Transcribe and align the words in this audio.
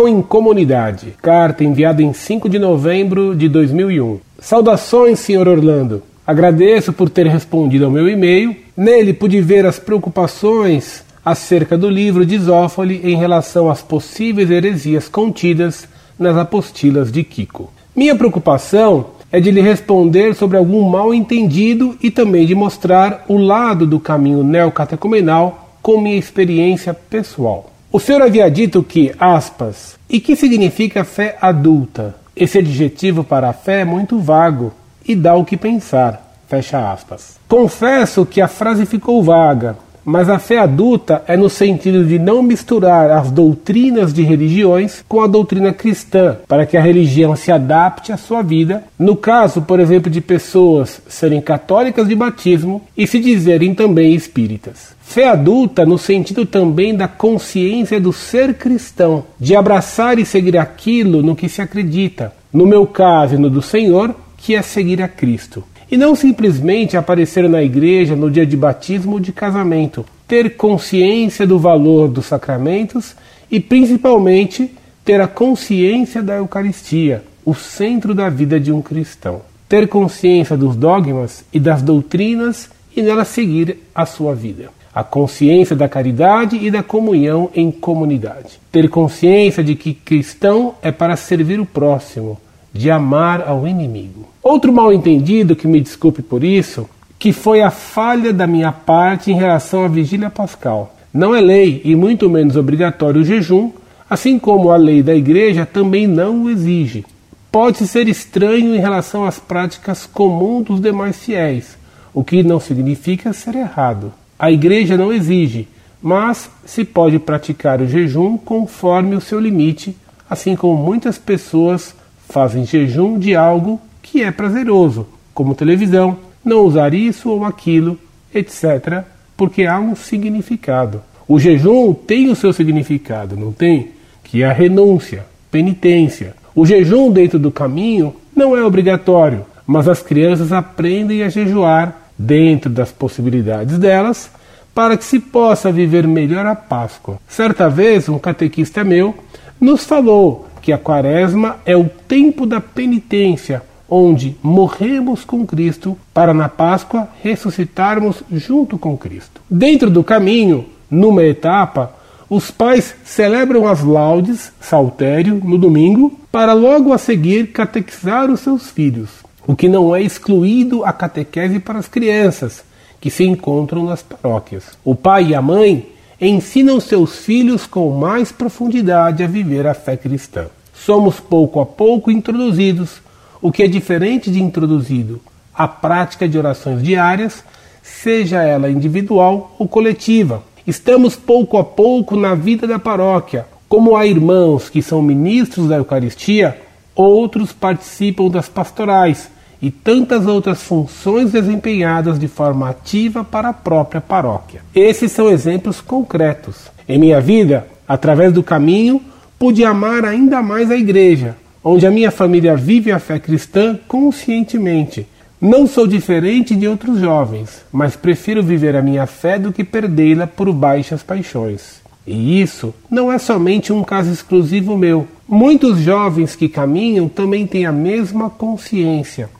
Comunhão 0.00 0.08
em 0.08 0.22
Comunidade. 0.22 1.14
Carta 1.20 1.62
enviada 1.62 2.02
em 2.02 2.12
5 2.12 2.48
de 2.48 2.58
novembro 2.58 3.36
de 3.36 3.48
2001. 3.48 4.18
Saudações, 4.38 5.18
Sr. 5.18 5.46
Orlando. 5.46 6.02
Agradeço 6.26 6.92
por 6.92 7.10
ter 7.10 7.26
respondido 7.26 7.84
ao 7.84 7.90
meu 7.90 8.08
e-mail. 8.08 8.56
Nele 8.74 9.12
pude 9.12 9.40
ver 9.42 9.66
as 9.66 9.78
preocupações 9.78 11.04
acerca 11.22 11.76
do 11.76 11.90
livro 11.90 12.24
de 12.24 12.38
Zófoli 12.38 13.00
em 13.04 13.14
relação 13.14 13.70
às 13.70 13.82
possíveis 13.82 14.50
heresias 14.50 15.06
contidas 15.06 15.86
nas 16.18 16.36
apostilas 16.36 17.12
de 17.12 17.22
Kiko. 17.22 17.70
Minha 17.94 18.16
preocupação 18.16 19.06
é 19.30 19.38
de 19.38 19.50
lhe 19.50 19.60
responder 19.60 20.34
sobre 20.34 20.56
algum 20.56 20.88
mal 20.88 21.12
entendido 21.12 21.96
e 22.02 22.10
também 22.10 22.46
de 22.46 22.54
mostrar 22.54 23.26
o 23.28 23.36
lado 23.36 23.86
do 23.86 24.00
caminho 24.00 24.42
neocatecumenal 24.42 25.76
com 25.82 26.00
minha 26.00 26.16
experiência 26.16 26.94
pessoal. 26.94 27.69
O 27.92 27.98
senhor 27.98 28.22
havia 28.22 28.48
dito 28.48 28.84
que, 28.84 29.12
aspas, 29.18 29.98
e 30.08 30.20
que 30.20 30.36
significa 30.36 31.02
fé 31.02 31.36
adulta? 31.40 32.14
Esse 32.36 32.58
adjetivo 32.58 33.24
para 33.24 33.48
a 33.48 33.52
fé 33.52 33.80
é 33.80 33.84
muito 33.84 34.20
vago 34.20 34.72
e 35.04 35.16
dá 35.16 35.34
o 35.34 35.44
que 35.44 35.56
pensar. 35.56 36.32
Fecha 36.46 36.92
aspas. 36.92 37.36
Confesso 37.48 38.24
que 38.24 38.40
a 38.40 38.46
frase 38.46 38.86
ficou 38.86 39.24
vaga, 39.24 39.76
mas 40.10 40.28
a 40.28 40.40
fé 40.40 40.58
adulta 40.58 41.22
é 41.28 41.36
no 41.36 41.48
sentido 41.48 42.04
de 42.04 42.18
não 42.18 42.42
misturar 42.42 43.12
as 43.12 43.30
doutrinas 43.30 44.12
de 44.12 44.24
religiões 44.24 45.04
com 45.08 45.20
a 45.20 45.28
doutrina 45.28 45.72
cristã, 45.72 46.36
para 46.48 46.66
que 46.66 46.76
a 46.76 46.82
religião 46.82 47.36
se 47.36 47.52
adapte 47.52 48.10
à 48.10 48.16
sua 48.16 48.42
vida. 48.42 48.82
No 48.98 49.14
caso, 49.14 49.62
por 49.62 49.78
exemplo, 49.78 50.10
de 50.10 50.20
pessoas 50.20 51.00
serem 51.08 51.40
católicas 51.40 52.08
de 52.08 52.16
batismo 52.16 52.82
e 52.96 53.06
se 53.06 53.20
dizerem 53.20 53.72
também 53.72 54.12
espíritas. 54.12 54.96
Fé 55.00 55.28
adulta 55.28 55.86
no 55.86 55.96
sentido 55.96 56.44
também 56.44 56.92
da 56.92 57.06
consciência 57.06 58.00
do 58.00 58.12
ser 58.12 58.54
cristão, 58.54 59.24
de 59.38 59.54
abraçar 59.54 60.18
e 60.18 60.26
seguir 60.26 60.58
aquilo 60.58 61.22
no 61.22 61.36
que 61.36 61.48
se 61.48 61.62
acredita. 61.62 62.32
No 62.52 62.66
meu 62.66 62.84
caso 62.84 63.38
no 63.38 63.48
do 63.48 63.62
Senhor, 63.62 64.12
que 64.36 64.56
é 64.56 64.62
seguir 64.62 65.00
a 65.02 65.06
Cristo. 65.06 65.62
E 65.90 65.96
não 65.96 66.14
simplesmente 66.14 66.96
aparecer 66.96 67.48
na 67.48 67.62
igreja 67.62 68.14
no 68.14 68.30
dia 68.30 68.46
de 68.46 68.56
batismo 68.56 69.14
ou 69.14 69.20
de 69.20 69.32
casamento. 69.32 70.06
Ter 70.28 70.56
consciência 70.56 71.44
do 71.44 71.58
valor 71.58 72.08
dos 72.08 72.26
sacramentos 72.26 73.16
e, 73.50 73.58
principalmente, 73.58 74.70
ter 75.04 75.20
a 75.20 75.26
consciência 75.26 76.22
da 76.22 76.36
Eucaristia, 76.36 77.24
o 77.44 77.54
centro 77.54 78.14
da 78.14 78.28
vida 78.28 78.60
de 78.60 78.70
um 78.70 78.80
cristão. 78.80 79.42
Ter 79.68 79.88
consciência 79.88 80.56
dos 80.56 80.76
dogmas 80.76 81.44
e 81.52 81.58
das 81.58 81.82
doutrinas 81.82 82.70
e 82.96 83.02
nela 83.02 83.24
seguir 83.24 83.78
a 83.92 84.06
sua 84.06 84.34
vida. 84.34 84.68
A 84.94 85.02
consciência 85.02 85.74
da 85.74 85.88
caridade 85.88 86.56
e 86.56 86.70
da 86.70 86.84
comunhão 86.84 87.50
em 87.52 87.70
comunidade. 87.70 88.60
Ter 88.70 88.88
consciência 88.88 89.64
de 89.64 89.74
que 89.74 89.94
cristão 89.94 90.74
é 90.82 90.92
para 90.92 91.16
servir 91.16 91.58
o 91.58 91.66
próximo, 91.66 92.38
de 92.72 92.90
amar 92.90 93.42
ao 93.46 93.66
inimigo. 93.66 94.28
Outro 94.42 94.72
mal-entendido, 94.72 95.56
que 95.56 95.66
me 95.66 95.80
desculpe 95.80 96.22
por 96.22 96.44
isso, 96.44 96.88
que 97.18 97.32
foi 97.32 97.60
a 97.60 97.70
falha 97.70 98.32
da 98.32 98.46
minha 98.46 98.72
parte 98.72 99.30
em 99.30 99.34
relação 99.34 99.84
à 99.84 99.88
vigília 99.88 100.30
pascal. 100.30 100.96
Não 101.12 101.34
é 101.34 101.40
lei 101.40 101.82
e 101.84 101.94
muito 101.94 102.30
menos 102.30 102.56
obrigatório 102.56 103.20
o 103.20 103.24
jejum, 103.24 103.72
assim 104.08 104.38
como 104.38 104.70
a 104.70 104.76
lei 104.76 105.02
da 105.02 105.14
igreja 105.14 105.66
também 105.66 106.06
não 106.06 106.44
o 106.44 106.50
exige. 106.50 107.04
Pode 107.52 107.86
ser 107.86 108.08
estranho 108.08 108.74
em 108.74 108.78
relação 108.78 109.24
às 109.24 109.38
práticas 109.38 110.06
comuns 110.06 110.64
dos 110.64 110.80
demais 110.80 111.18
fiéis, 111.18 111.76
o 112.14 112.22
que 112.22 112.42
não 112.42 112.60
significa 112.60 113.32
ser 113.32 113.56
errado. 113.56 114.12
A 114.38 114.50
igreja 114.50 114.96
não 114.96 115.12
exige, 115.12 115.68
mas 116.00 116.50
se 116.64 116.84
pode 116.84 117.18
praticar 117.18 117.80
o 117.80 117.86
jejum 117.86 118.38
conforme 118.38 119.14
o 119.14 119.20
seu 119.20 119.38
limite, 119.38 119.96
assim 120.28 120.56
como 120.56 120.82
muitas 120.82 121.18
pessoas 121.18 121.94
fazem 122.30 122.64
jejum 122.64 123.18
de 123.18 123.34
algo 123.34 123.80
que 124.00 124.22
é 124.22 124.30
prazeroso, 124.30 125.06
como 125.34 125.54
televisão, 125.54 126.16
não 126.44 126.60
usar 126.60 126.94
isso 126.94 127.28
ou 127.28 127.44
aquilo, 127.44 127.98
etc., 128.34 129.04
porque 129.36 129.64
há 129.66 129.78
um 129.78 129.94
significado. 129.94 131.02
O 131.26 131.38
jejum 131.38 131.94
tem 131.94 132.28
o 132.30 132.36
seu 132.36 132.52
significado, 132.52 133.36
não 133.36 133.52
tem? 133.52 133.90
Que 134.24 134.42
é 134.42 134.46
a 134.46 134.52
renúncia, 134.52 135.24
penitência. 135.50 136.34
O 136.54 136.66
jejum 136.66 137.10
dentro 137.10 137.38
do 137.38 137.50
caminho 137.50 138.14
não 138.34 138.56
é 138.56 138.64
obrigatório, 138.64 139.44
mas 139.66 139.88
as 139.88 140.02
crianças 140.02 140.52
aprendem 140.52 141.22
a 141.22 141.28
jejuar 141.28 141.96
dentro 142.18 142.70
das 142.70 142.90
possibilidades 142.90 143.78
delas 143.78 144.30
para 144.74 144.96
que 144.96 145.04
se 145.04 145.18
possa 145.18 145.72
viver 145.72 146.06
melhor 146.06 146.46
a 146.46 146.54
Páscoa. 146.54 147.18
Certa 147.28 147.68
vez, 147.68 148.08
um 148.08 148.18
catequista 148.18 148.84
meu 148.84 149.14
nos 149.60 149.84
falou 149.84 150.46
que 150.60 150.72
a 150.72 150.78
Quaresma 150.78 151.58
é 151.64 151.76
o 151.76 151.88
tempo 151.88 152.46
da 152.46 152.60
penitência, 152.60 153.62
onde 153.88 154.36
morremos 154.42 155.24
com 155.24 155.46
Cristo 155.46 155.96
para 156.14 156.32
na 156.32 156.48
Páscoa 156.48 157.08
ressuscitarmos 157.22 158.22
junto 158.30 158.78
com 158.78 158.96
Cristo. 158.96 159.40
Dentro 159.50 159.90
do 159.90 160.04
caminho, 160.04 160.66
numa 160.90 161.24
etapa, 161.24 161.94
os 162.28 162.50
pais 162.50 162.94
celebram 163.04 163.66
as 163.66 163.82
laudes, 163.82 164.52
saltério, 164.60 165.40
no 165.44 165.58
domingo, 165.58 166.16
para 166.30 166.52
logo 166.52 166.92
a 166.92 166.98
seguir 166.98 167.48
catequizar 167.48 168.30
os 168.30 168.40
seus 168.40 168.70
filhos, 168.70 169.10
o 169.46 169.56
que 169.56 169.68
não 169.68 169.94
é 169.96 170.00
excluído 170.00 170.84
a 170.84 170.92
catequese 170.92 171.58
para 171.58 171.80
as 171.80 171.88
crianças 171.88 172.62
que 173.00 173.10
se 173.10 173.24
encontram 173.24 173.84
nas 173.84 174.02
paróquias. 174.02 174.78
O 174.84 174.94
pai 174.94 175.28
e 175.28 175.34
a 175.34 175.42
mãe 175.42 175.88
ensinam 176.28 176.78
seus 176.80 177.18
filhos 177.18 177.66
com 177.66 177.90
mais 177.90 178.30
profundidade 178.30 179.22
a 179.22 179.26
viver 179.26 179.66
a 179.66 179.74
fé 179.74 179.96
cristã. 179.96 180.46
Somos 180.74 181.18
pouco 181.18 181.60
a 181.60 181.66
pouco 181.66 182.10
introduzidos, 182.10 183.00
o 183.40 183.50
que 183.50 183.62
é 183.62 183.66
diferente 183.66 184.30
de 184.30 184.40
introduzido, 184.40 185.20
a 185.54 185.66
prática 185.66 186.28
de 186.28 186.38
orações 186.38 186.82
diárias, 186.82 187.42
seja 187.82 188.42
ela 188.42 188.70
individual 188.70 189.54
ou 189.58 189.66
coletiva. 189.66 190.42
Estamos 190.66 191.16
pouco 191.16 191.56
a 191.56 191.64
pouco 191.64 192.16
na 192.16 192.34
vida 192.34 192.66
da 192.66 192.78
paróquia. 192.78 193.46
Como 193.68 193.96
há 193.96 194.06
irmãos 194.06 194.68
que 194.68 194.82
são 194.82 195.00
ministros 195.00 195.68
da 195.68 195.76
Eucaristia, 195.76 196.60
outros 196.94 197.52
participam 197.52 198.28
das 198.28 198.48
pastorais 198.48 199.30
e 199.62 199.70
tantas 199.70 200.26
outras 200.26 200.62
funções 200.62 201.32
desempenhadas 201.32 202.18
de 202.18 202.28
forma 202.28 202.68
ativa 202.70 203.22
para 203.22 203.50
a 203.50 203.52
própria 203.52 204.00
paróquia. 204.00 204.62
Esses 204.74 205.12
são 205.12 205.28
exemplos 205.28 205.80
concretos. 205.80 206.70
Em 206.88 206.98
minha 206.98 207.20
vida, 207.20 207.66
através 207.86 208.32
do 208.32 208.42
caminho, 208.42 209.02
pude 209.38 209.64
amar 209.64 210.04
ainda 210.04 210.42
mais 210.42 210.70
a 210.70 210.76
igreja, 210.76 211.36
onde 211.62 211.86
a 211.86 211.90
minha 211.90 212.10
família 212.10 212.56
vive 212.56 212.90
a 212.90 212.98
fé 212.98 213.18
cristã 213.18 213.78
conscientemente. 213.86 215.06
Não 215.40 215.66
sou 215.66 215.86
diferente 215.86 216.54
de 216.54 216.68
outros 216.68 217.00
jovens, 217.00 217.62
mas 217.72 217.96
prefiro 217.96 218.42
viver 218.42 218.76
a 218.76 218.82
minha 218.82 219.06
fé 219.06 219.38
do 219.38 219.52
que 219.52 219.64
perdê-la 219.64 220.26
por 220.26 220.52
baixas 220.52 221.02
paixões. 221.02 221.80
E 222.06 222.40
isso 222.40 222.74
não 222.90 223.10
é 223.10 223.18
somente 223.18 223.72
um 223.72 223.82
caso 223.82 224.10
exclusivo 224.10 224.76
meu. 224.76 225.06
Muitos 225.28 225.78
jovens 225.78 226.34
que 226.34 226.48
caminham 226.48 227.08
também 227.08 227.46
têm 227.46 227.64
a 227.64 227.72
mesma 227.72 228.28
consciência. 228.28 229.30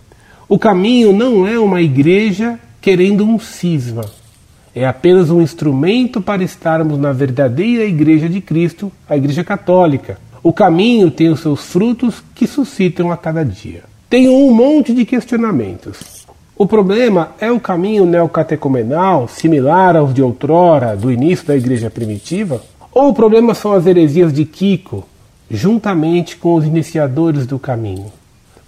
O 0.51 0.59
caminho 0.59 1.13
não 1.13 1.47
é 1.47 1.57
uma 1.61 1.81
igreja 1.81 2.59
querendo 2.81 3.25
um 3.25 3.39
cisma. 3.39 4.05
É 4.75 4.85
apenas 4.85 5.31
um 5.31 5.41
instrumento 5.41 6.21
para 6.21 6.43
estarmos 6.43 6.99
na 6.99 7.13
verdadeira 7.13 7.85
igreja 7.85 8.29
de 8.29 8.41
Cristo, 8.41 8.91
a 9.09 9.17
Igreja 9.17 9.45
Católica. 9.45 10.19
O 10.43 10.53
caminho 10.53 11.09
tem 11.09 11.29
os 11.29 11.39
seus 11.39 11.67
frutos 11.67 12.21
que 12.35 12.49
suscitam 12.49 13.13
a 13.13 13.17
cada 13.17 13.45
dia. 13.45 13.85
Tenho 14.09 14.33
um 14.33 14.53
monte 14.53 14.93
de 14.93 15.05
questionamentos. 15.05 16.27
O 16.57 16.67
problema 16.67 17.31
é 17.39 17.53
o 17.53 17.61
caminho 17.61 18.05
neocatecumenal, 18.05 19.29
similar 19.29 19.95
aos 19.95 20.13
de 20.13 20.21
outrora, 20.21 20.97
do 20.97 21.13
início 21.13 21.47
da 21.47 21.57
igreja 21.57 21.89
primitiva? 21.89 22.61
Ou 22.91 23.11
o 23.11 23.15
problema 23.15 23.55
são 23.55 23.73
as 23.73 23.87
heresias 23.87 24.33
de 24.33 24.45
Kiko, 24.45 25.07
juntamente 25.49 26.37
com 26.37 26.55
os 26.55 26.65
iniciadores 26.65 27.47
do 27.47 27.57
caminho? 27.57 28.20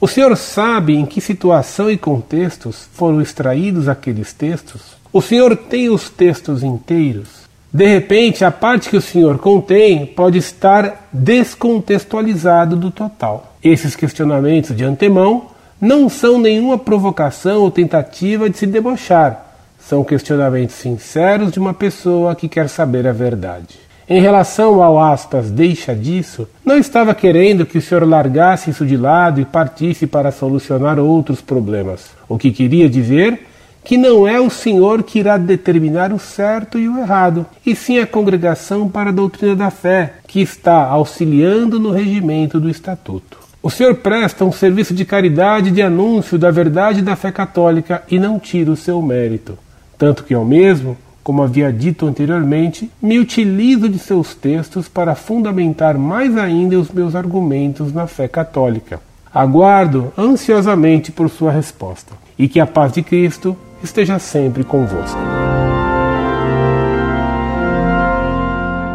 O 0.03 0.09
senhor 0.09 0.37
sabe 0.37 0.97
em 0.97 1.07
que 1.07 1.21
situação 1.21 1.89
e 1.89 1.97
contextos 1.97 2.89
foram 2.93 3.21
extraídos 3.21 3.89
aqueles 3.89 4.33
textos? 4.33 4.97
O 5.13 5.23
senhor 5.23 5.57
tem 5.57 5.91
os 5.91 6.11
textos 6.11 6.65
inteiros? 6.65 7.29
De 7.73 7.87
repente, 7.87 8.45
a 8.45 8.51
parte 8.51 8.91
que 8.91 8.97
o 8.97 9.01
senhor 9.01 9.39
contém 9.39 10.05
pode 10.05 10.39
estar 10.39 11.09
descontextualizado 11.13 12.75
do 12.75 12.91
total. 12.91 13.55
Esses 13.63 13.95
questionamentos 13.95 14.77
de 14.77 14.83
antemão 14.83 15.47
não 15.81 16.09
são 16.09 16.37
nenhuma 16.37 16.77
provocação 16.77 17.61
ou 17.61 17.71
tentativa 17.71 18.51
de 18.51 18.59
se 18.59 18.67
debochar. 18.67 19.55
São 19.79 20.03
questionamentos 20.03 20.75
sinceros 20.75 21.53
de 21.53 21.61
uma 21.61 21.73
pessoa 21.73 22.35
que 22.35 22.49
quer 22.49 22.69
saber 22.69 23.07
a 23.07 23.13
verdade. 23.13 23.79
Em 24.09 24.21
relação 24.21 24.83
ao 24.83 25.01
aspas, 25.01 25.51
deixa 25.51 25.95
disso, 25.95 26.49
não 26.65 26.77
estava 26.77 27.15
querendo 27.15 27.65
que 27.65 27.79
o 27.79 27.83
senhor 27.83 28.07
largasse 28.07 28.71
isso 28.71 28.85
de 28.85 28.97
lado 28.97 29.41
e 29.41 29.45
partisse 29.45 30.07
para 30.07 30.33
solucionar 30.33 30.99
outros 30.99 31.41
problemas. 31.41 32.11
O 32.29 32.37
que 32.37 32.51
queria 32.51 32.89
dizer 32.89 33.47
que 33.85 33.97
não 33.97 34.27
é 34.27 34.41
o 34.41 34.51
senhor 34.51 35.03
que 35.03 35.19
irá 35.19 35.37
determinar 35.37 36.13
o 36.13 36.19
certo 36.19 36.79
e 36.79 36.89
o 36.89 36.99
errado, 36.99 37.45
e 37.67 37.75
sim 37.75 37.99
a 37.99 38.07
congregação 38.07 38.89
para 38.89 39.11
a 39.11 39.13
doutrina 39.13 39.57
da 39.57 39.71
fé, 39.71 40.15
que 40.27 40.41
está 40.41 40.85
auxiliando 40.85 41.81
no 41.81 41.91
regimento 41.91 42.61
do 42.61 42.71
estatuto. 42.71 43.39
O 43.63 43.71
senhor 43.71 43.95
presta 43.97 44.45
um 44.45 44.53
serviço 44.53 44.93
de 44.93 45.05
caridade 45.05 45.71
de 45.71 45.83
anúncio 45.83 46.39
da 46.39 46.51
verdade 46.51 47.03
da 47.03 47.15
fé 47.15 47.31
católica 47.31 48.03
e 48.11 48.19
não 48.19 48.39
tira 48.39 48.71
o 48.71 48.77
seu 48.77 49.01
mérito, 49.01 49.57
tanto 49.97 50.25
que 50.25 50.35
ao 50.35 50.45
mesmo 50.45 50.97
como 51.23 51.43
havia 51.43 51.73
dito 51.73 52.07
anteriormente, 52.07 52.91
me 53.01 53.19
utilizo 53.19 53.89
de 53.89 53.99
seus 53.99 54.35
textos 54.35 54.89
para 54.89 55.15
fundamentar 55.15 55.97
mais 55.97 56.37
ainda 56.37 56.79
os 56.79 56.91
meus 56.91 57.15
argumentos 57.15 57.93
na 57.93 58.07
fé 58.07 58.27
católica. 58.27 59.01
Aguardo 59.33 60.13
ansiosamente 60.19 61.13
por 61.13 61.31
sua 61.31 61.53
resposta 61.53 62.13
e 62.39 62.49
que 62.49 62.61
a 62.61 62.67
paz 62.67 62.93
de 62.93 63.03
Cristo 63.03 63.57
esteja 63.83 64.19
sempre 64.19 64.65
convosco. 64.65 65.19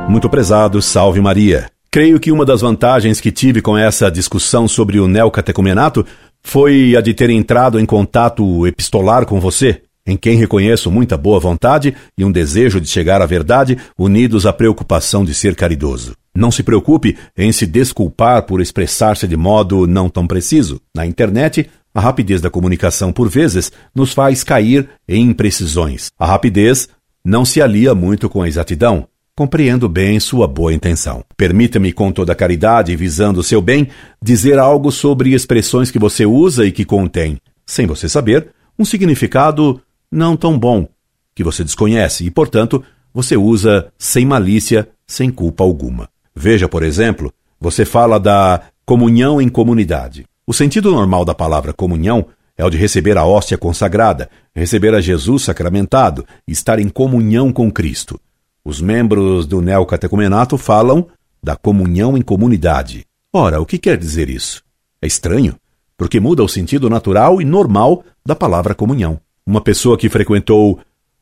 Muito 0.08 0.30
prezado, 0.30 0.82
salve 0.82 1.20
Maria. 1.20 1.70
Creio 1.90 2.20
que 2.20 2.32
uma 2.32 2.46
das 2.46 2.62
vantagens 2.62 3.20
que 3.20 3.32
tive 3.32 3.62
com 3.62 3.78
essa 3.78 4.12
discussão 4.12 4.68
sobre 4.68 5.00
o 5.00 5.08
neocatecumenato 5.08 6.06
foi 6.44 6.96
a 6.96 7.02
de 7.02 7.14
ter 7.14 7.30
entrado 7.30 7.80
em 7.80 7.86
contato 7.86 8.66
epistolar 8.68 9.26
com 9.26 9.40
você, 9.40 9.82
em 10.08 10.16
quem 10.16 10.38
reconheço 10.38 10.90
muita 10.90 11.18
boa 11.18 11.40
vontade 11.40 11.94
e 12.18 12.24
um 12.24 12.32
desejo 12.32 12.80
de 12.80 12.88
chegar 12.88 13.22
à 13.22 13.26
verdade, 13.26 13.78
unidos 13.98 14.46
à 14.46 14.54
preocupação 14.54 15.26
de 15.26 15.34
ser 15.34 15.54
caridoso. 15.54 16.16
Não 16.34 16.50
se 16.50 16.64
preocupe 16.64 17.18
em 17.38 17.52
se 17.52 17.66
desculpar 17.66 18.44
por 18.44 18.62
expressar-se 18.62 19.28
de 19.28 19.36
modo 19.36 19.86
não 19.86 20.10
tão 20.10 20.26
preciso. 20.26 20.80
Na 20.96 21.06
internet, 21.06 21.70
a 21.94 22.00
rapidez 22.00 22.40
da 22.40 22.50
comunicação, 22.50 23.12
por 23.12 23.28
vezes, 23.28 23.72
nos 23.94 24.14
faz 24.14 24.44
cair 24.44 24.88
em 25.08 25.24
imprecisões. 25.24 26.12
A 26.18 26.26
rapidez 26.26 26.88
não 27.26 27.44
se 27.44 27.62
alia 27.62 27.94
muito 27.94 28.30
com 28.30 28.42
a 28.42 28.48
exatidão. 28.48 29.08
Compreendo 29.36 29.90
bem 29.90 30.20
sua 30.20 30.48
boa 30.48 30.74
intenção. 30.74 31.24
Permita-me, 31.36 31.92
com 31.92 32.12
toda 32.12 32.34
caridade 32.34 32.96
visando 32.96 33.40
o 33.40 33.44
seu 33.44 33.62
bem, 33.62 33.88
dizer 34.22 34.58
algo 34.58 34.92
sobre 34.92 35.34
expressões 35.34 35.92
que 35.92 36.00
você 36.00 36.26
usa 36.26 36.66
e 36.66 36.72
que 36.72 36.86
contêm, 36.86 37.38
sem 37.66 37.86
você 37.86 38.08
saber, 38.08 38.50
um 38.80 38.86
significado 38.86 39.82
não 40.12 40.36
tão 40.36 40.58
bom, 40.58 40.88
que 41.36 41.44
você 41.44 41.64
desconhece 41.64 42.26
e, 42.26 42.32
portanto, 42.32 42.84
você 43.14 43.38
usa 43.38 43.92
sem 43.98 44.26
malícia, 44.26 44.90
sem 45.06 45.30
culpa 45.30 45.64
alguma. 45.64 46.10
Veja, 46.36 46.68
por 46.68 46.84
exemplo, 46.84 47.34
você 47.60 47.86
fala 47.86 48.20
da 48.20 48.62
comunhão 48.86 49.42
em 49.42 49.50
comunidade. 49.50 50.26
O 50.46 50.54
sentido 50.54 50.92
normal 50.92 51.26
da 51.26 51.36
palavra 51.36 51.74
comunhão 51.74 52.28
é 52.58 52.66
o 52.66 52.70
de 52.70 52.78
receber 52.78 53.18
a 53.18 53.26
hóstia 53.26 53.58
consagrada, 53.58 54.30
receber 54.56 54.96
a 54.96 55.02
Jesus 55.02 55.44
sacramentado, 55.44 56.26
estar 56.48 56.80
em 56.80 56.90
comunhão 56.90 57.52
com 57.52 57.72
Cristo. 57.72 58.20
Os 58.66 58.82
membros 58.82 59.46
do 59.46 59.62
neocatecumenato 59.62 60.58
falam 60.58 61.08
da 61.42 61.56
comunhão 61.56 62.18
em 62.18 62.22
comunidade. 62.22 63.06
Ora, 63.32 63.62
o 63.62 63.66
que 63.66 63.78
quer 63.78 63.98
dizer 63.98 64.30
isso? 64.30 64.64
É 65.02 65.06
estranho, 65.06 65.56
porque 65.96 66.20
muda 66.20 66.44
o 66.44 66.50
sentido 66.50 66.90
natural 66.90 67.42
e 67.42 67.46
normal 67.46 68.04
da 68.26 68.36
palavra 68.36 68.74
comunhão. 68.74 69.20
Uma 69.48 69.62
pessoa 69.62 69.98
que 69.98 70.10
frequentou 70.10 70.78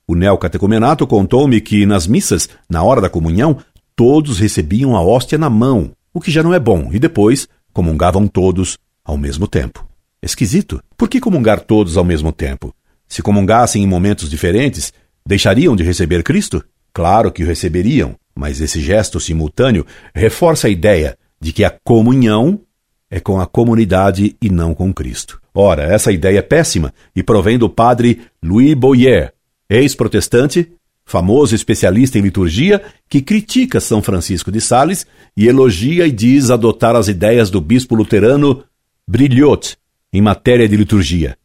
o 0.08 0.16
neocatecumenato 0.16 1.06
contou-me 1.06 1.62
que 1.62 1.86
nas 1.86 2.08
missas, 2.08 2.50
na 2.68 2.82
hora 2.82 3.00
da 3.00 3.08
comunhão, 3.08 3.60
todos 3.96 4.40
recebiam 4.40 4.96
a 4.96 5.02
hóstia 5.04 5.38
na 5.38 5.48
mão, 5.48 5.92
o 6.12 6.20
que 6.20 6.32
já 6.32 6.42
não 6.42 6.52
é 6.52 6.60
bom, 6.60 6.90
e 6.92 6.98
depois 6.98 7.48
comungavam 7.72 8.28
todos 8.28 8.80
ao 9.04 9.16
mesmo 9.16 9.48
tempo. 9.48 9.88
Esquisito. 10.24 10.82
Por 10.98 11.08
que 11.08 11.20
comungar 11.20 11.60
todos 11.60 11.98
ao 11.98 12.04
mesmo 12.04 12.32
tempo? 12.32 12.74
Se 13.08 13.22
comungassem 13.22 13.84
em 13.84 13.88
momentos 13.88 14.28
diferentes, 14.28 14.92
deixariam 15.24 15.76
de 15.76 15.84
receber 15.84 16.24
Cristo? 16.24 16.66
Claro 16.92 17.32
que 17.32 17.44
o 17.44 17.48
receberiam, 17.48 18.16
mas 18.34 18.60
esse 18.60 18.82
gesto 18.82 19.20
simultâneo 19.20 19.86
reforça 20.16 20.66
a 20.66 20.72
ideia 20.72 21.16
de 21.40 21.54
que 21.54 21.64
a 21.64 21.72
comunhão 21.84 22.60
é 23.10 23.20
com 23.20 23.40
a 23.40 23.46
comunidade 23.46 24.36
e 24.42 24.50
não 24.50 24.74
com 24.74 24.94
Cristo. 24.94 25.42
Ora, 25.54 25.84
essa 25.84 26.12
ideia 26.12 26.40
é 26.40 26.42
péssima 26.42 26.94
e 27.16 27.24
provém 27.24 27.58
do 27.58 27.70
padre 27.70 28.22
Louis 28.44 28.74
Boyer, 28.74 29.34
ex-protestante, 29.70 30.72
famoso 31.06 31.56
especialista 31.56 32.18
em 32.18 32.22
liturgia, 32.22 32.82
que 33.08 33.22
critica 33.22 33.80
São 33.80 34.02
Francisco 34.02 34.52
de 34.52 34.60
Sales 34.60 35.06
e 35.38 35.48
elogia 35.48 36.08
e 36.08 36.12
diz 36.12 36.50
adotar 36.50 36.96
as 36.96 37.08
ideias 37.08 37.50
do 37.50 37.62
bispo 37.62 37.96
luterano 37.96 38.64
Brilhot 39.08 39.78
em 40.12 40.22
matéria 40.22 40.68
de 40.68 40.76
liturgia. 40.76 41.38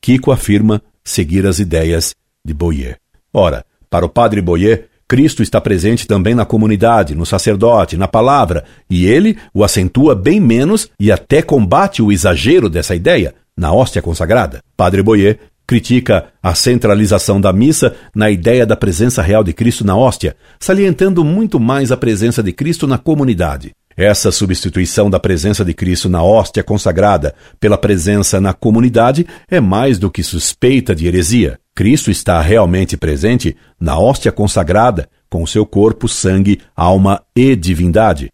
Kiko 0.00 0.30
afirma 0.30 0.82
seguir 1.04 1.46
as 1.46 1.58
ideias 1.58 2.14
de 2.44 2.54
Boyer. 2.54 2.98
Ora, 3.32 3.64
para 3.90 4.06
o 4.06 4.08
padre 4.08 4.40
Boyer, 4.40 4.88
Cristo 5.12 5.42
está 5.42 5.60
presente 5.60 6.06
também 6.06 6.34
na 6.34 6.46
comunidade, 6.46 7.14
no 7.14 7.26
sacerdote, 7.26 7.98
na 7.98 8.08
palavra, 8.08 8.64
e 8.88 9.04
ele 9.04 9.36
o 9.52 9.62
acentua 9.62 10.14
bem 10.14 10.40
menos 10.40 10.88
e 10.98 11.12
até 11.12 11.42
combate 11.42 12.00
o 12.00 12.10
exagero 12.10 12.66
dessa 12.70 12.94
ideia, 12.94 13.34
na 13.54 13.70
hóstia 13.70 14.00
consagrada. 14.00 14.62
Padre 14.74 15.02
Boyer 15.02 15.38
critica 15.66 16.28
a 16.42 16.54
centralização 16.54 17.38
da 17.38 17.52
missa 17.52 17.94
na 18.14 18.30
ideia 18.30 18.64
da 18.64 18.74
presença 18.74 19.20
real 19.20 19.44
de 19.44 19.52
Cristo 19.52 19.84
na 19.84 19.94
hóstia, 19.94 20.34
salientando 20.58 21.22
muito 21.22 21.60
mais 21.60 21.92
a 21.92 21.96
presença 21.98 22.42
de 22.42 22.50
Cristo 22.54 22.86
na 22.86 22.96
comunidade. 22.96 23.72
Essa 24.02 24.32
substituição 24.32 25.08
da 25.08 25.20
presença 25.20 25.64
de 25.64 25.72
Cristo 25.72 26.08
na 26.08 26.24
hóstia 26.24 26.64
consagrada 26.64 27.36
pela 27.60 27.78
presença 27.78 28.40
na 28.40 28.52
comunidade 28.52 29.24
é 29.48 29.60
mais 29.60 29.96
do 29.96 30.10
que 30.10 30.24
suspeita 30.24 30.92
de 30.92 31.06
heresia. 31.06 31.60
Cristo 31.72 32.10
está 32.10 32.40
realmente 32.40 32.96
presente 32.96 33.56
na 33.78 33.96
hóstia 33.96 34.32
consagrada, 34.32 35.08
com 35.30 35.46
seu 35.46 35.64
corpo, 35.64 36.08
sangue, 36.08 36.60
alma 36.74 37.22
e 37.32 37.54
divindade. 37.54 38.28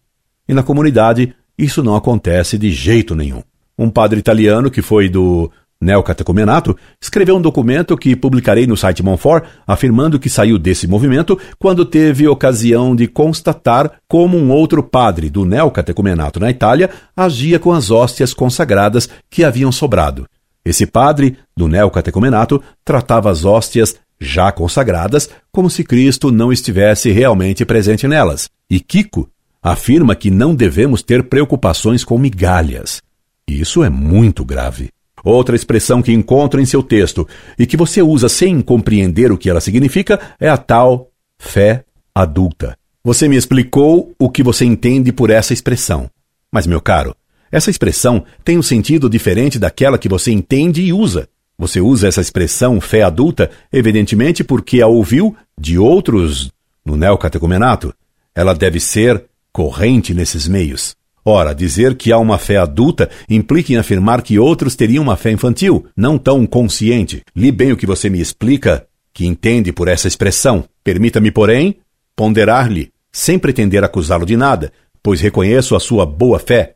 E 0.47 0.55
na 0.55 0.63
comunidade, 0.63 1.35
isso 1.55 1.83
não 1.83 1.95
acontece 1.95 2.57
de 2.57 2.71
jeito 2.71 3.13
nenhum 3.13 3.43
um 3.79 3.89
padre 3.89 4.19
italiano 4.19 4.69
que 4.69 4.81
foi 4.81 5.07
do 5.07 5.49
neocatecumenato, 5.81 6.75
escreveu 7.01 7.37
um 7.37 7.41
documento 7.41 7.97
que 7.97 8.15
publicarei 8.15 8.67
no 8.67 8.75
site 8.75 9.01
Monfort, 9.01 9.45
afirmando 9.65 10.19
que 10.19 10.29
saiu 10.29 10.59
desse 10.59 10.87
movimento 10.87 11.39
quando 11.57 11.85
teve 11.85 12.27
ocasião 12.27 12.95
de 12.95 13.07
constatar 13.07 13.99
como 14.07 14.37
um 14.37 14.51
outro 14.51 14.83
padre 14.83 15.29
do 15.29 15.45
neocatecumenato 15.45 16.39
na 16.39 16.49
Itália 16.49 16.89
agia 17.15 17.59
com 17.59 17.71
as 17.71 17.89
hóstias 17.89 18.33
consagradas 18.33 19.09
que 19.29 19.43
haviam 19.43 19.71
sobrado. 19.71 20.25
Esse 20.65 20.85
padre 20.85 21.37
do 21.55 21.67
neocatecumenato 21.67 22.61
tratava 22.83 23.31
as 23.31 23.45
hóstias 23.45 23.95
já 24.19 24.51
consagradas 24.51 25.29
como 25.51 25.69
se 25.69 25.83
Cristo 25.83 26.31
não 26.31 26.51
estivesse 26.51 27.09
realmente 27.11 27.65
presente 27.65 28.07
nelas. 28.07 28.49
E 28.69 28.79
Kiko 28.79 29.29
afirma 29.63 30.15
que 30.15 30.29
não 30.29 30.53
devemos 30.53 31.01
ter 31.01 31.23
preocupações 31.23 32.03
com 32.03 32.17
migalhas. 32.17 33.01
Isso 33.47 33.83
é 33.83 33.89
muito 33.89 34.43
grave. 34.43 34.89
Outra 35.23 35.55
expressão 35.55 36.01
que 36.01 36.11
encontro 36.11 36.61
em 36.61 36.65
seu 36.65 36.81
texto 36.81 37.27
e 37.57 37.65
que 37.65 37.77
você 37.77 38.01
usa 38.01 38.29
sem 38.29 38.61
compreender 38.61 39.31
o 39.31 39.37
que 39.37 39.49
ela 39.49 39.61
significa 39.61 40.19
é 40.39 40.49
a 40.49 40.57
tal 40.57 41.09
fé 41.37 41.83
adulta. 42.13 42.77
Você 43.03 43.27
me 43.27 43.35
explicou 43.35 44.13
o 44.19 44.29
que 44.29 44.43
você 44.43 44.65
entende 44.65 45.11
por 45.11 45.29
essa 45.29 45.53
expressão. 45.53 46.09
Mas, 46.51 46.67
meu 46.67 46.81
caro, 46.81 47.15
essa 47.51 47.69
expressão 47.69 48.23
tem 48.43 48.57
um 48.57 48.61
sentido 48.63 49.09
diferente 49.09 49.57
daquela 49.57 49.97
que 49.97 50.09
você 50.09 50.31
entende 50.31 50.81
e 50.81 50.93
usa. 50.93 51.27
Você 51.57 51.81
usa 51.81 52.07
essa 52.07 52.21
expressão 52.21 52.79
fé 52.79 53.01
adulta, 53.01 53.49
evidentemente, 53.71 54.43
porque 54.43 54.81
a 54.81 54.87
ouviu 54.87 55.35
de 55.59 55.77
outros 55.77 56.51
no 56.85 56.95
neocatecumenato. 56.95 57.93
Ela 58.33 58.53
deve 58.53 58.79
ser 58.79 59.25
corrente 59.51 60.13
nesses 60.13 60.47
meios. 60.47 60.95
Ora, 61.23 61.53
dizer 61.53 61.95
que 61.95 62.11
há 62.11 62.17
uma 62.17 62.37
fé 62.37 62.57
adulta 62.57 63.09
implica 63.29 63.73
em 63.73 63.77
afirmar 63.77 64.21
que 64.21 64.39
outros 64.39 64.75
teriam 64.75 65.03
uma 65.03 65.17
fé 65.17 65.31
infantil, 65.31 65.85
não 65.95 66.17
tão 66.17 66.45
consciente. 66.45 67.23
Li 67.35 67.51
bem 67.51 67.71
o 67.71 67.77
que 67.77 67.85
você 67.85 68.09
me 68.09 68.21
explica, 68.21 68.87
que 69.13 69.25
entende 69.25 69.71
por 69.71 69.87
essa 69.87 70.07
expressão. 70.07 70.63
Permita-me, 70.83 71.31
porém, 71.31 71.77
ponderar-lhe, 72.15 72.91
sem 73.11 73.37
pretender 73.37 73.83
acusá-lo 73.83 74.25
de 74.25 74.37
nada, 74.37 74.71
pois 75.03 75.21
reconheço 75.21 75.75
a 75.75 75.79
sua 75.79 76.05
boa 76.05 76.39
fé, 76.39 76.75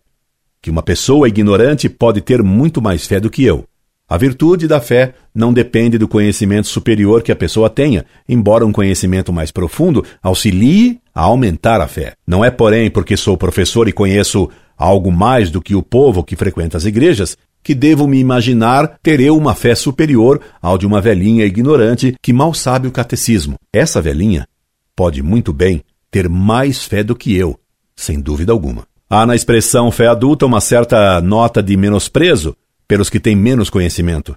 que 0.62 0.70
uma 0.70 0.82
pessoa 0.82 1.28
ignorante 1.28 1.90
pode 1.90 2.22
ter 2.22 2.42
muito 2.42 2.82
mais 2.82 3.06
fé 3.06 3.20
do 3.20 3.30
que 3.30 3.44
eu. 3.44 3.66
A 4.08 4.18
virtude 4.18 4.68
da 4.68 4.82
fé 4.82 5.14
não 5.34 5.54
depende 5.54 5.98
do 5.98 6.08
conhecimento 6.08 6.68
superior 6.68 7.24
que 7.24 7.32
a 7.32 7.36
pessoa 7.36 7.70
tenha, 7.70 8.06
embora 8.28 8.66
um 8.66 8.72
conhecimento 8.72 9.32
mais 9.32 9.50
profundo 9.50 10.06
auxilie 10.22 11.00
a 11.16 11.22
aumentar 11.22 11.80
a 11.82 11.88
fé. 11.88 12.14
Não 12.28 12.44
é, 12.44 12.52
porém, 12.52 12.92
porque 12.92 13.16
sou 13.16 13.38
professor 13.38 13.88
e 13.88 13.94
conheço 13.94 14.50
algo 14.78 15.12
mais 15.12 15.50
do 15.50 15.62
que 15.62 15.76
o 15.76 15.82
povo 15.82 16.24
que 16.24 16.36
frequenta 16.36 16.78
as 16.78 16.86
igrejas, 16.86 17.38
que 17.64 17.74
devo 17.74 18.08
me 18.08 18.20
imaginar 18.20 19.00
ter 19.02 19.22
eu 19.22 19.38
uma 19.38 19.56
fé 19.56 19.74
superior 19.74 20.42
ao 20.62 20.78
de 20.78 20.86
uma 20.86 21.00
velhinha 21.00 21.46
ignorante 21.46 22.16
que 22.22 22.34
mal 22.34 22.54
sabe 22.54 22.88
o 22.88 22.92
catecismo. 22.92 23.56
Essa 23.72 24.02
velhinha 24.02 24.46
pode 24.96 25.24
muito 25.24 25.54
bem 25.54 25.82
ter 26.12 26.28
mais 26.28 26.84
fé 26.84 27.04
do 27.04 27.16
que 27.16 27.36
eu, 27.36 27.58
sem 27.96 28.20
dúvida 28.20 28.52
alguma. 28.52 28.86
Há 29.10 29.26
na 29.26 29.36
expressão 29.36 29.92
fé 29.92 30.08
adulta 30.08 30.46
uma 30.46 30.60
certa 30.60 31.22
nota 31.22 31.64
de 31.64 31.78
menosprezo 31.78 32.56
pelos 32.94 33.10
que 33.10 33.20
têm 33.20 33.36
menos 33.36 33.72
conhecimento. 33.72 34.36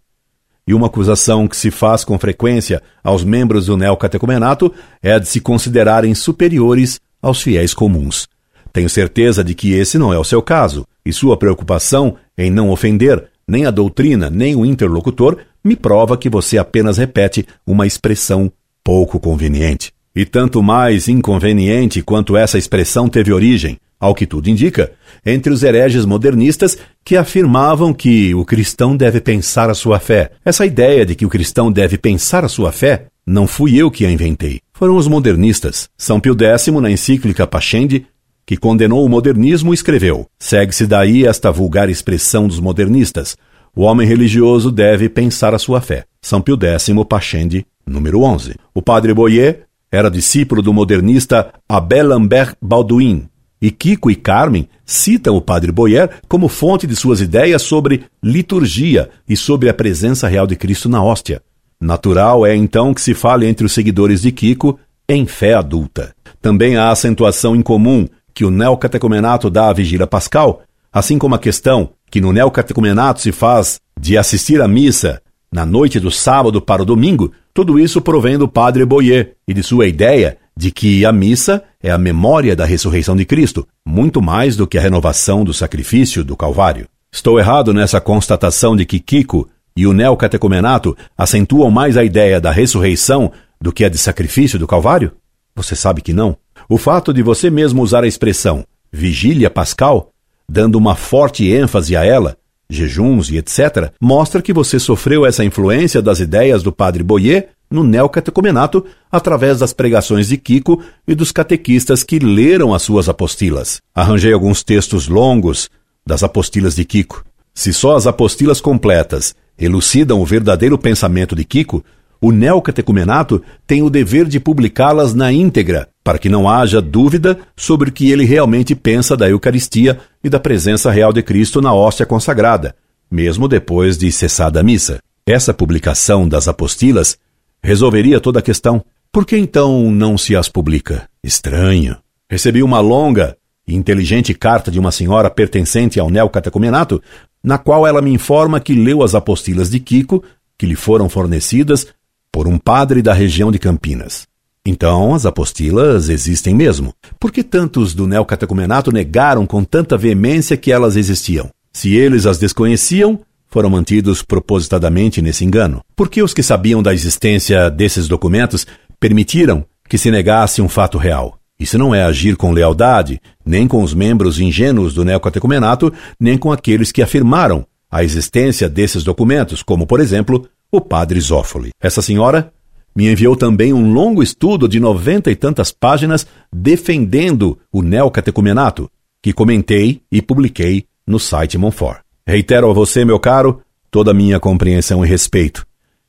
E 0.66 0.72
uma 0.72 0.86
acusação 0.86 1.46
que 1.46 1.54
se 1.54 1.70
faz 1.70 2.04
com 2.04 2.18
frequência 2.18 2.82
aos 3.04 3.22
membros 3.22 3.66
do 3.66 3.76
neocatecumenato 3.76 4.72
é 5.02 5.12
a 5.12 5.18
de 5.18 5.28
se 5.28 5.42
considerarem 5.42 6.14
superiores 6.14 6.98
aos 7.20 7.42
fiéis 7.42 7.74
comuns. 7.74 8.26
Tenho 8.72 8.88
certeza 8.88 9.44
de 9.44 9.54
que 9.54 9.74
esse 9.74 9.98
não 9.98 10.10
é 10.10 10.18
o 10.18 10.24
seu 10.24 10.40
caso, 10.40 10.86
e 11.04 11.12
sua 11.12 11.36
preocupação 11.36 12.16
em 12.34 12.50
não 12.50 12.70
ofender 12.70 13.28
nem 13.46 13.66
a 13.66 13.70
doutrina 13.70 14.30
nem 14.30 14.56
o 14.56 14.64
interlocutor 14.64 15.36
me 15.62 15.76
prova 15.76 16.16
que 16.16 16.30
você 16.30 16.56
apenas 16.56 16.96
repete 16.96 17.46
uma 17.66 17.86
expressão 17.86 18.50
pouco 18.82 19.20
conveniente. 19.20 19.92
E 20.14 20.24
tanto 20.24 20.62
mais 20.62 21.08
inconveniente 21.08 22.00
quanto 22.00 22.38
essa 22.38 22.56
expressão 22.56 23.06
teve 23.06 23.34
origem, 23.34 23.78
ao 23.98 24.14
que 24.14 24.26
tudo 24.26 24.48
indica, 24.48 24.92
entre 25.24 25.52
os 25.52 25.62
hereges 25.62 26.04
modernistas 26.04 26.76
que 27.04 27.16
afirmavam 27.16 27.92
que 27.92 28.34
o 28.34 28.44
cristão 28.44 28.96
deve 28.96 29.20
pensar 29.20 29.70
a 29.70 29.74
sua 29.74 29.98
fé. 29.98 30.30
Essa 30.44 30.66
ideia 30.66 31.04
de 31.06 31.14
que 31.14 31.26
o 31.26 31.28
cristão 31.28 31.72
deve 31.72 31.96
pensar 31.96 32.44
a 32.44 32.48
sua 32.48 32.72
fé 32.72 33.06
não 33.26 33.46
fui 33.46 33.76
eu 33.76 33.90
que 33.90 34.06
a 34.06 34.10
inventei. 34.10 34.60
Foram 34.72 34.96
os 34.96 35.08
modernistas. 35.08 35.88
São 35.96 36.20
Pio 36.20 36.36
X, 36.38 36.68
na 36.68 36.90
encíclica 36.90 37.46
Pascendi, 37.46 38.06
que 38.46 38.56
condenou 38.56 39.04
o 39.04 39.08
modernismo, 39.08 39.74
escreveu: 39.74 40.26
Segue-se 40.38 40.86
daí 40.86 41.26
esta 41.26 41.50
vulgar 41.50 41.88
expressão 41.88 42.46
dos 42.46 42.60
modernistas. 42.60 43.36
O 43.74 43.82
homem 43.82 44.06
religioso 44.06 44.70
deve 44.70 45.08
pensar 45.08 45.54
a 45.54 45.58
sua 45.58 45.80
fé. 45.80 46.04
São 46.22 46.40
Pio 46.40 46.56
X, 46.56 46.88
Pascendi, 47.08 47.66
número 47.86 48.22
11. 48.22 48.54
O 48.72 48.80
padre 48.80 49.12
Boyer 49.12 49.64
era 49.90 50.10
discípulo 50.10 50.62
do 50.62 50.72
modernista 50.72 51.52
Abel 51.68 52.08
Lambert 52.08 52.54
Baldwin, 52.60 53.28
e 53.66 53.70
Kiko 53.72 54.08
e 54.12 54.14
Carmen 54.14 54.68
citam 54.84 55.34
o 55.34 55.40
padre 55.40 55.72
Boyer 55.72 56.08
como 56.28 56.46
fonte 56.46 56.86
de 56.86 56.94
suas 56.94 57.20
ideias 57.20 57.62
sobre 57.62 58.04
liturgia 58.22 59.10
e 59.28 59.36
sobre 59.36 59.68
a 59.68 59.74
presença 59.74 60.28
real 60.28 60.46
de 60.46 60.54
Cristo 60.54 60.88
na 60.88 61.02
hóstia. 61.02 61.42
Natural 61.80 62.46
é 62.46 62.54
então 62.54 62.94
que 62.94 63.00
se 63.00 63.12
fale 63.12 63.44
entre 63.44 63.66
os 63.66 63.72
seguidores 63.72 64.22
de 64.22 64.30
Kiko 64.30 64.78
em 65.08 65.26
fé 65.26 65.54
adulta. 65.54 66.14
Também 66.40 66.76
há 66.76 66.92
acentuação 66.92 67.56
incomum 67.56 68.06
que 68.32 68.44
o 68.44 68.52
neocatecumenato 68.52 69.50
dá 69.50 69.68
à 69.68 69.72
vigília 69.72 70.06
pascal, 70.06 70.62
assim 70.92 71.18
como 71.18 71.34
a 71.34 71.38
questão 71.40 71.90
que 72.08 72.20
no 72.20 72.32
neocatecumenato 72.32 73.20
se 73.20 73.32
faz 73.32 73.80
de 74.00 74.16
assistir 74.16 74.62
à 74.62 74.68
missa 74.68 75.20
na 75.52 75.66
noite 75.66 75.98
do 75.98 76.12
sábado 76.12 76.62
para 76.62 76.82
o 76.82 76.86
domingo, 76.86 77.32
tudo 77.52 77.80
isso 77.80 78.00
provém 78.00 78.38
do 78.38 78.46
padre 78.46 78.84
Boyer 78.84 79.34
e 79.48 79.52
de 79.52 79.64
sua 79.64 79.88
ideia 79.88 80.38
de 80.58 80.70
que 80.70 81.04
a 81.04 81.12
missa 81.12 81.62
é 81.82 81.90
a 81.90 81.98
memória 81.98 82.56
da 82.56 82.64
ressurreição 82.64 83.14
de 83.14 83.24
Cristo, 83.24 83.66
muito 83.86 84.22
mais 84.22 84.56
do 84.56 84.66
que 84.66 84.78
a 84.78 84.80
renovação 84.80 85.44
do 85.44 85.52
sacrifício 85.52 86.24
do 86.24 86.36
Calvário. 86.36 86.88
Estou 87.12 87.38
errado 87.38 87.74
nessa 87.74 88.00
constatação 88.00 88.74
de 88.74 88.84
que 88.84 88.98
Kiko 88.98 89.48
e 89.76 89.86
o 89.86 89.92
neocatecumenato 89.92 90.96
acentuam 91.16 91.70
mais 91.70 91.96
a 91.96 92.04
ideia 92.04 92.40
da 92.40 92.50
ressurreição 92.50 93.30
do 93.60 93.72
que 93.72 93.84
a 93.84 93.88
de 93.88 93.98
sacrifício 93.98 94.58
do 94.58 94.66
Calvário? 94.66 95.12
Você 95.54 95.76
sabe 95.76 96.00
que 96.00 96.12
não. 96.12 96.36
O 96.68 96.78
fato 96.78 97.12
de 97.12 97.22
você 97.22 97.50
mesmo 97.50 97.82
usar 97.82 98.04
a 98.04 98.08
expressão 98.08 98.64
vigília 98.92 99.50
pascal, 99.50 100.10
dando 100.48 100.76
uma 100.76 100.94
forte 100.94 101.50
ênfase 101.50 101.96
a 101.96 102.04
ela, 102.04 102.36
jejuns 102.68 103.30
e 103.30 103.36
etc., 103.36 103.92
mostra 104.00 104.42
que 104.42 104.52
você 104.52 104.78
sofreu 104.78 105.26
essa 105.26 105.44
influência 105.44 106.00
das 106.00 106.20
ideias 106.20 106.62
do 106.62 106.72
padre 106.72 107.02
Boyer 107.02 107.48
no 107.70 107.84
neocatecumenato 107.84 108.84
através 109.10 109.58
das 109.58 109.72
pregações 109.72 110.28
de 110.28 110.36
Kiko 110.36 110.82
e 111.06 111.14
dos 111.14 111.32
catequistas 111.32 112.02
que 112.02 112.18
leram 112.18 112.74
as 112.74 112.82
suas 112.82 113.08
apostilas. 113.08 113.80
Arranjei 113.94 114.32
alguns 114.32 114.62
textos 114.62 115.08
longos 115.08 115.68
das 116.06 116.22
apostilas 116.22 116.76
de 116.76 116.84
Kiko. 116.84 117.24
Se 117.54 117.72
só 117.72 117.96
as 117.96 118.06
apostilas 118.06 118.60
completas 118.60 119.34
elucidam 119.58 120.20
o 120.20 120.26
verdadeiro 120.26 120.76
pensamento 120.76 121.34
de 121.34 121.44
Kiko, 121.44 121.84
o 122.20 122.30
neocatecumenato 122.30 123.42
tem 123.66 123.82
o 123.82 123.90
dever 123.90 124.26
de 124.26 124.40
publicá-las 124.40 125.14
na 125.14 125.32
íntegra, 125.32 125.88
para 126.02 126.18
que 126.18 126.28
não 126.28 126.48
haja 126.48 126.80
dúvida 126.80 127.38
sobre 127.56 127.90
o 127.90 127.92
que 127.92 128.10
ele 128.10 128.24
realmente 128.24 128.74
pensa 128.74 129.16
da 129.16 129.28
Eucaristia 129.28 129.98
e 130.22 130.28
da 130.28 130.40
presença 130.40 130.90
real 130.90 131.12
de 131.12 131.22
Cristo 131.22 131.60
na 131.60 131.74
hóstia 131.74 132.06
consagrada, 132.06 132.74
mesmo 133.10 133.48
depois 133.48 133.98
de 133.98 134.10
cessada 134.10 134.60
a 134.60 134.62
missa. 134.62 134.98
Essa 135.26 135.52
publicação 135.52 136.28
das 136.28 136.46
apostilas 136.48 137.18
resolveria 137.66 138.20
toda 138.20 138.38
a 138.38 138.42
questão. 138.42 138.82
Por 139.12 139.26
que 139.26 139.36
então 139.36 139.90
não 139.90 140.16
se 140.16 140.36
as 140.36 140.48
publica? 140.48 141.08
Estranho. 141.22 141.96
Recebi 142.30 142.62
uma 142.62 142.78
longa 142.78 143.36
e 143.66 143.74
inteligente 143.74 144.32
carta 144.32 144.70
de 144.70 144.78
uma 144.78 144.92
senhora 144.92 145.28
pertencente 145.28 145.98
ao 145.98 146.08
neocatecumenato, 146.08 147.02
na 147.42 147.58
qual 147.58 147.84
ela 147.84 148.00
me 148.00 148.12
informa 148.12 148.60
que 148.60 148.74
leu 148.74 149.02
as 149.02 149.16
apostilas 149.16 149.68
de 149.68 149.80
Kiko, 149.80 150.22
que 150.56 150.64
lhe 150.64 150.76
foram 150.76 151.08
fornecidas 151.08 151.88
por 152.30 152.46
um 152.46 152.56
padre 152.56 153.02
da 153.02 153.12
região 153.12 153.50
de 153.50 153.58
Campinas. 153.58 154.28
Então, 154.64 155.12
as 155.14 155.26
apostilas 155.26 156.08
existem 156.08 156.54
mesmo. 156.54 156.94
Por 157.18 157.32
que 157.32 157.42
tantos 157.42 157.94
do 157.94 158.06
neocatecumenato 158.06 158.92
negaram 158.92 159.44
com 159.44 159.64
tanta 159.64 159.96
veemência 159.96 160.56
que 160.56 160.70
elas 160.70 160.94
existiam? 160.94 161.50
Se 161.72 161.94
eles 161.96 162.26
as 162.26 162.38
desconheciam, 162.38 163.20
foram 163.48 163.70
mantidos 163.70 164.22
propositadamente 164.22 165.22
nesse 165.22 165.44
engano? 165.44 165.82
Por 165.94 166.08
que 166.08 166.22
os 166.22 166.34
que 166.34 166.42
sabiam 166.42 166.82
da 166.82 166.92
existência 166.92 167.70
desses 167.70 168.08
documentos 168.08 168.66
permitiram 168.98 169.64
que 169.88 169.98
se 169.98 170.10
negasse 170.10 170.60
um 170.60 170.68
fato 170.68 170.98
real? 170.98 171.38
Isso 171.58 171.78
não 171.78 171.94
é 171.94 172.02
agir 172.02 172.36
com 172.36 172.52
lealdade, 172.52 173.20
nem 173.44 173.66
com 173.66 173.82
os 173.82 173.94
membros 173.94 174.38
ingênuos 174.38 174.92
do 174.92 175.04
neocatecumenato, 175.04 175.92
nem 176.20 176.36
com 176.36 176.52
aqueles 176.52 176.92
que 176.92 177.02
afirmaram 177.02 177.66
a 177.90 178.04
existência 178.04 178.68
desses 178.68 179.02
documentos, 179.02 179.62
como, 179.62 179.86
por 179.86 180.00
exemplo, 180.00 180.46
o 180.70 180.80
padre 180.80 181.18
Zófoli. 181.20 181.70
Essa 181.80 182.02
senhora 182.02 182.52
me 182.94 183.10
enviou 183.10 183.36
também 183.36 183.72
um 183.72 183.92
longo 183.92 184.22
estudo 184.22 184.68
de 184.68 184.80
noventa 184.80 185.30
e 185.30 185.36
tantas 185.36 185.70
páginas 185.70 186.26
defendendo 186.52 187.58
o 187.72 187.82
neocatecumenato, 187.82 188.90
que 189.22 189.32
comentei 189.32 190.02
e 190.10 190.20
publiquei 190.20 190.86
no 191.06 191.18
site 191.18 191.56
Monfort. 191.56 192.05
Reitero 192.26 192.70
a 192.70 192.72
você, 192.72 193.04
meu 193.04 193.20
caro, 193.20 193.62
toda 193.90 194.10
a 194.10 194.14
minha 194.14 194.40
compreensão 194.40 195.04
e 195.04 195.08
respeito, 195.08 195.66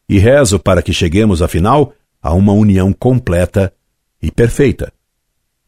e 0.09 0.17
rezo 0.17 0.57
para 0.57 0.81
que 0.81 0.91
cheguemos, 0.91 1.41
afinal, 1.41 1.93
a 2.21 2.33
uma 2.33 2.53
união 2.53 2.91
completa 2.91 3.71
e 4.21 4.31
perfeita. 4.31 4.91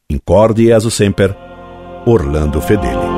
Incorde 0.09 0.71
e 0.71 0.91
semper, 0.91 1.35
Orlando 2.05 2.59
Fedeli. 2.59 3.08